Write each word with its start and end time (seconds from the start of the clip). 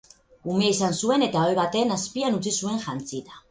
Umea 0.53 0.71
izan 0.75 0.95
zuen 1.01 1.27
eta 1.27 1.43
ohe 1.49 1.59
baten 1.61 1.95
azpian 1.99 2.41
utzi 2.41 2.57
zuen 2.59 2.83
jantzita. 2.89 3.41